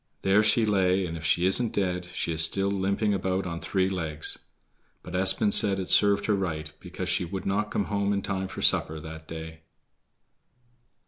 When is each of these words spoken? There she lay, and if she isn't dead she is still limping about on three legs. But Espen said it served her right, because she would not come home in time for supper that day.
There 0.23 0.41
she 0.41 0.65
lay, 0.65 1.05
and 1.05 1.15
if 1.15 1.23
she 1.23 1.45
isn't 1.45 1.75
dead 1.75 2.05
she 2.05 2.31
is 2.33 2.43
still 2.43 2.71
limping 2.71 3.13
about 3.13 3.45
on 3.45 3.59
three 3.59 3.87
legs. 3.87 4.39
But 5.03 5.13
Espen 5.13 5.53
said 5.53 5.77
it 5.79 5.91
served 5.91 6.25
her 6.25 6.33
right, 6.33 6.71
because 6.79 7.07
she 7.07 7.23
would 7.23 7.45
not 7.45 7.69
come 7.69 7.85
home 7.85 8.11
in 8.11 8.23
time 8.23 8.47
for 8.47 8.63
supper 8.63 8.99
that 8.99 9.27
day. 9.27 9.59